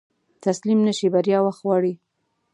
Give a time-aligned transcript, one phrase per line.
[0.43, 1.93] تسليم نشې، بريا وخت غواړي.